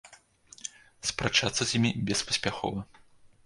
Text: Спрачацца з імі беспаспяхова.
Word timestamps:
Спрачацца 1.11 1.59
з 1.65 1.69
імі 1.79 1.95
беспаспяхова. 2.11 2.81